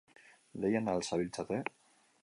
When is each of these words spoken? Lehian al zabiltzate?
Lehian 0.63 0.89
al 0.95 1.05
zabiltzate? 1.11 1.61